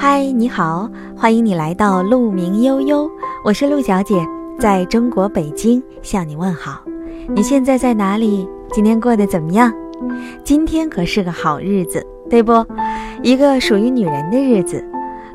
[0.00, 3.10] 嗨你好，欢迎你来到鹿鸣悠悠，
[3.44, 4.14] 我是鹿小姐，
[4.56, 6.80] 在中国北京向你问好。
[7.34, 8.48] 你现在在哪里？
[8.70, 9.72] 今天过得怎么样？
[10.44, 12.00] 今天可是个好日子，
[12.30, 12.64] 对不？
[13.24, 14.84] 一个属于女人的日子，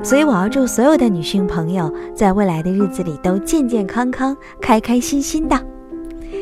[0.02, 5.60] 所以我要祝所有的女性朋友在未来的日子里都健健康康、开开心心的。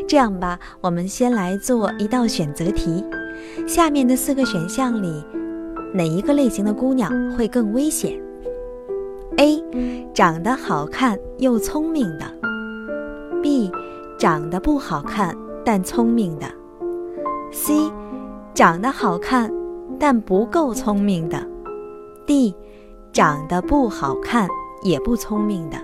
[0.06, 3.04] 这样吧，我们先来做一道选择题，
[3.66, 5.24] 下面的四个选项里。
[5.94, 8.18] 哪一个类型的姑娘会更危险
[9.36, 9.62] ？A.
[10.14, 12.24] 长得好看又聪明的
[13.42, 13.70] ；B.
[14.18, 16.46] 长得不好看但聪明的
[17.52, 17.92] ；C.
[18.54, 19.52] 长得好看
[19.98, 21.36] 但不够聪明的
[22.26, 22.54] ；D.
[23.12, 24.48] 长得不好看
[24.82, 25.76] 也不聪明的。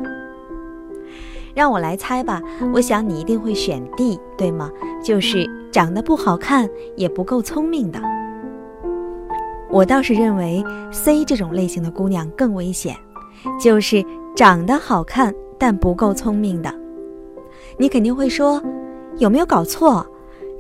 [1.55, 2.41] 让我来猜吧，
[2.73, 4.71] 我想你一定会选 D，对吗？
[5.05, 8.01] 就是长得不好看也不够聪明的。
[9.71, 12.97] 我倒是认为 C 这种类型的姑娘更危险，
[13.61, 16.75] 就是长得好看但不够聪明的。
[17.77, 18.63] 你肯定会说，
[19.19, 20.07] 有没有搞错？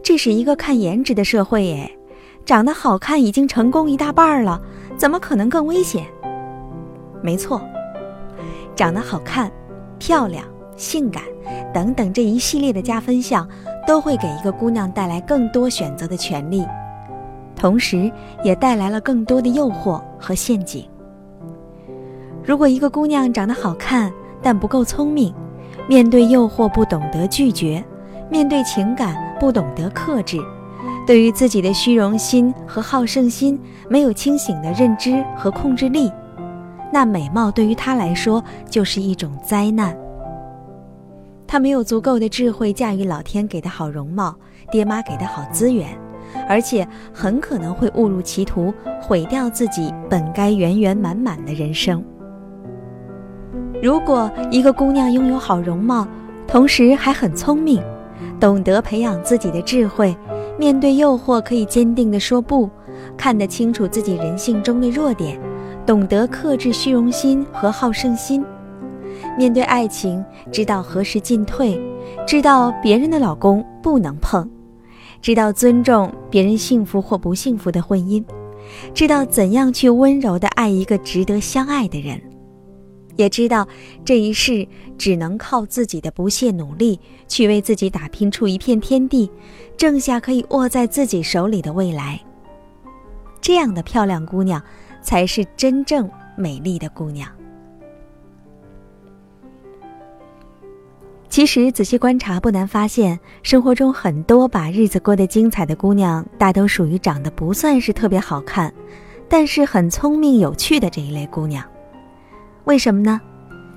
[0.03, 1.91] 这是一个看颜值的社会耶，
[2.45, 4.61] 长得好看已经成功一大半了，
[4.97, 6.07] 怎么可能更危险？
[7.23, 7.61] 没错，
[8.77, 9.51] 长得好看、
[9.99, 10.45] 漂亮、
[10.77, 11.25] 性感
[11.75, 13.49] 等等这一系列的加分项，
[13.87, 16.65] 都会给一个姑娘带来更多选择的权利。
[17.59, 18.11] 同时，
[18.45, 20.89] 也带来了更多的诱惑和陷阱。
[22.45, 25.35] 如果一个姑娘长得好看，但不够聪明，
[25.89, 27.85] 面对诱惑不懂得拒绝，
[28.31, 30.39] 面对情感不懂得克制，
[31.05, 36.11] 对于自己的虚荣心和好胜心没有清醒的认知和控制力，
[36.93, 39.95] 那美貌对于她来说就是一种灾难。
[41.47, 44.35] 她没有足够的智慧驾驭老天给的好容貌，
[44.71, 45.89] 爹妈给的好资源。
[46.49, 52.03] 而且很可能会误入歧途，毁掉自己本该圆圆满满的人生。
[53.83, 56.07] 如果一个姑娘拥有好容貌，
[56.47, 57.83] 同时还很聪明，
[58.41, 60.17] 懂得培养自己的智慧，
[60.59, 62.69] 面对诱惑可以坚定地说不，
[63.17, 65.39] 看得清楚自己人性中的弱点，
[65.87, 68.45] 懂得克制虚荣心和好胜心，
[69.37, 71.81] 面对爱情知道何时进退，
[72.27, 74.49] 知道别人的老公不能碰。
[75.21, 78.25] 知道尊重别人幸福或不幸福的婚姻，
[78.95, 82.21] 知道怎样去温柔地爱一个值得相爱的人，
[83.17, 83.67] 也知道
[84.05, 89.31] 这一世只能靠自己的不懈努力去为自己打拼出一片天地，
[89.77, 92.21] 挣下可以握在自己手里的未来。
[93.41, 94.63] 这样的漂亮姑娘，
[95.03, 97.29] 才是真正美丽的姑娘。
[101.29, 108.73] 其实仔细观察，不难发现，生活中很多把日子过得精彩的姑娘，大都属于长得不算是特别好看，
[109.29, 111.63] 但是很聪明有趣的这一类姑娘。
[112.65, 113.21] 为什么呢？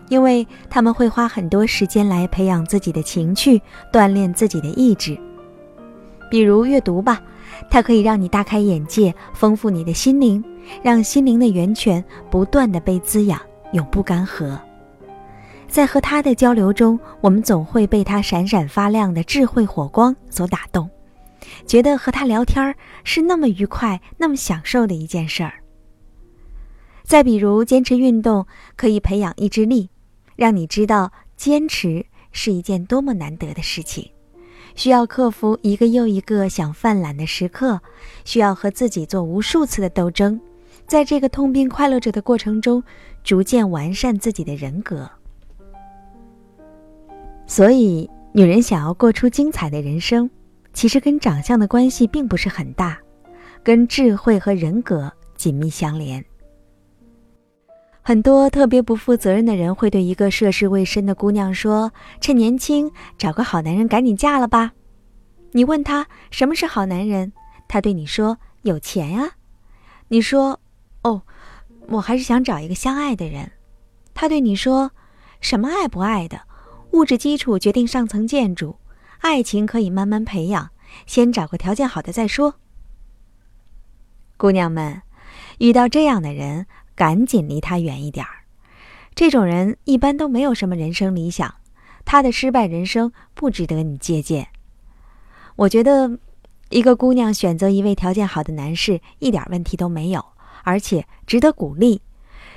[0.09, 3.62] 因为她们会花很多时间来培养自己的情趣，
[3.94, 5.18] 锻炼自己的意志。
[6.29, 7.22] 比如阅读吧，
[7.69, 10.44] 它可以让你大开眼界，丰富你的心灵，
[10.81, 13.39] 让心灵的源泉不断的被滋养，
[13.73, 14.57] 永不干涸。
[15.72, 20.90] 在和他的交流中，我们总会被他闪闪发亮的智慧火光所打动，
[21.66, 25.54] 觉得和他聊天是那么愉快、那么享受的一件事儿。
[27.04, 28.46] 再比如，坚持运动
[28.76, 29.90] 可以培养意志力，
[30.36, 34.12] 让你知道坚持是一件多么难得的事情，
[34.76, 37.80] 需要克服一个又一个想犯懒的时刻，
[38.26, 40.38] 需要和自己做无数次的斗争，
[40.86, 42.84] 在这个痛并快乐着的过程中，
[43.24, 45.10] 逐渐完善自己的人格。
[47.51, 50.29] 所以，女人想要过出精彩的人生，
[50.72, 52.98] 其实跟长相的关系并不是很大，
[53.62, 56.24] 跟智慧和人格紧密相连。
[58.01, 64.71] 很多特别不负责任的人会对一个涉世未深的姑娘说：“趁年轻找个好男人，赶紧嫁了吧。”
[65.51, 67.33] 你问他什么是好男人，
[67.68, 69.30] 他对你说：“有钱呀。”
[70.07, 70.57] 你说
[71.04, 71.24] ：“哦，
[71.89, 73.51] 我还是想找一个相爱的人。”
[74.15, 74.92] 他对你说
[75.42, 76.39] ：“什么爱不爱的？”
[76.92, 78.78] 物质基础决定上层建筑，
[79.20, 80.72] 爱情可以慢慢培养，
[81.06, 82.56] 先找个条件好的再说。
[84.38, 85.02] 姑娘们，
[85.60, 86.66] 遇到这样的人，
[86.96, 88.44] 赶紧离他远一点儿。
[89.16, 91.56] 这种人一般都没有什么人生理想，
[92.04, 94.48] 他的失败人生不值得你借鉴。
[95.56, 96.20] 我觉得，
[96.70, 100.26] 一个姑娘选择一位条件好的男士一点问题都没有，
[100.64, 102.02] 而且值得鼓励。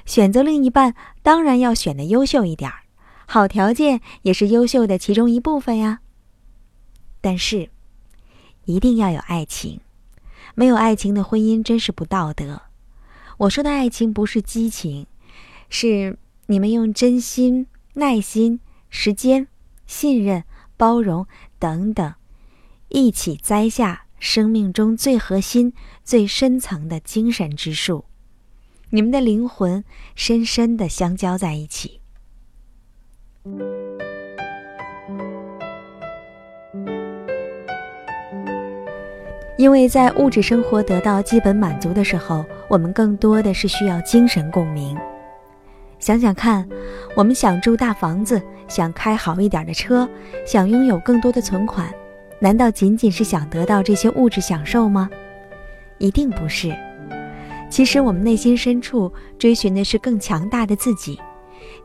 [0.06, 2.83] 选择另一半，当然要选的优秀一点儿。
[3.26, 6.00] 好条件也是优秀的其中一部分呀。
[7.20, 7.70] 但是，
[8.64, 9.80] 一定要有爱情，
[10.54, 12.62] 没有爱情的婚姻真是不道德。
[13.38, 15.06] 我说的爱情不是激情，
[15.68, 18.60] 是你们用真心、耐心、
[18.90, 19.48] 时间、
[19.86, 20.44] 信任、
[20.76, 21.26] 包容
[21.58, 22.14] 等等，
[22.88, 25.72] 一起栽下生命中最核心、
[26.04, 28.04] 最深层的精神之树。
[28.90, 29.82] 你们的灵魂
[30.14, 32.00] 深深的相交在一起。
[39.58, 44.96] 因为在物质生活得到基本满足的时候，我们更多的是需要精神共鸣。
[45.98, 46.66] 想想看，
[47.14, 50.08] 我们想住大房子，想开好一点的车，
[50.46, 51.92] 想拥有更多的存款，
[52.38, 55.10] 难道仅仅是想得到这些物质享受吗？
[55.98, 56.74] 一定不是。
[57.70, 61.18] 其实我们内心深处追寻的是更强大的自己，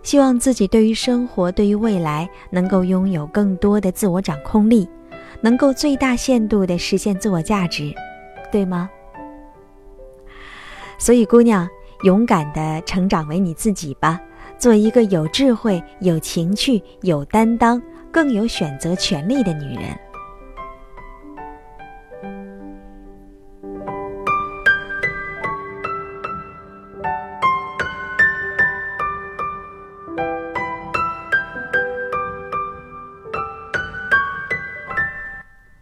[0.04, 4.88] 希望自己对于生活、对于未来能够拥有更多的自我掌控力。
[5.42, 7.94] 能够最大限度地实现自我价值，
[8.52, 8.90] 对吗？
[10.98, 11.66] 所以，姑娘，
[12.04, 14.20] 勇敢地成长为你自己吧，
[14.58, 17.82] 做一个有智慧、有情趣、有担当、
[18.12, 19.98] 更有选择权利的女人。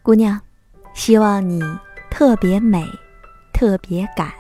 [0.08, 0.40] 姑娘，
[0.94, 1.62] 希望你
[2.10, 2.88] 特别美，
[3.52, 4.32] 特别敢，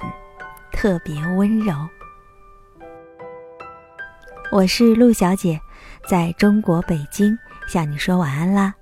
[0.71, 1.75] 特别温柔。
[4.49, 5.59] 我是陆小姐，
[6.09, 7.37] 在中国北京
[7.67, 8.73] 向你说晚安啦！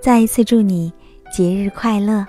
[0.00, 0.94] 再一次祝你
[1.32, 2.24] 节日快乐。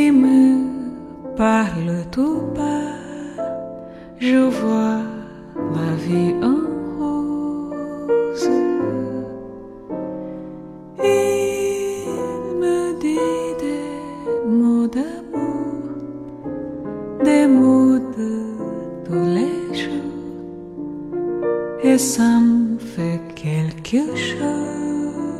[0.00, 0.42] qui me
[1.36, 2.96] parle tout bas,
[4.18, 5.02] je vois
[5.76, 6.60] la vie en
[6.98, 8.48] rose.
[11.02, 13.90] Il me dit des
[14.58, 15.82] mots d'amour,
[17.28, 18.32] des mots de
[19.06, 20.14] tous les jours,
[21.82, 25.30] et ça me fait quelque chose.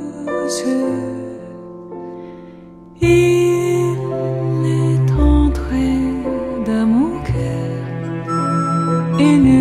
[9.20, 9.60] in you.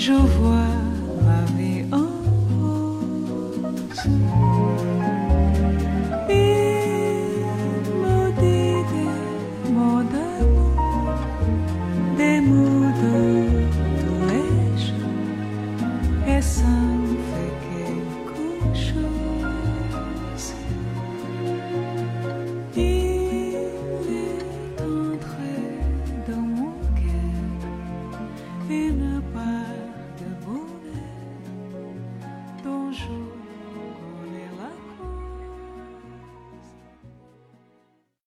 [0.00, 0.79] Je vois